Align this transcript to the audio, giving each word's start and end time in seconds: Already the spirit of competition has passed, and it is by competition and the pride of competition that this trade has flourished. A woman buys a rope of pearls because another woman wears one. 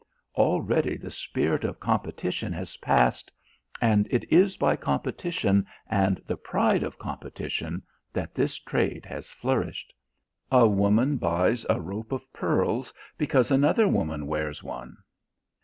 Already 0.33 0.97
the 0.97 1.11
spirit 1.11 1.63
of 1.63 1.79
competition 1.79 2.51
has 2.53 2.77
passed, 2.77 3.31
and 3.79 4.07
it 4.09 4.23
is 4.33 4.57
by 4.57 4.75
competition 4.75 5.63
and 5.85 6.19
the 6.25 6.37
pride 6.37 6.81
of 6.81 6.97
competition 6.97 7.83
that 8.11 8.33
this 8.33 8.57
trade 8.57 9.05
has 9.05 9.29
flourished. 9.29 9.93
A 10.51 10.67
woman 10.67 11.17
buys 11.17 11.67
a 11.69 11.79
rope 11.79 12.11
of 12.11 12.33
pearls 12.33 12.91
because 13.19 13.51
another 13.51 13.87
woman 13.87 14.25
wears 14.25 14.63
one. 14.63 14.97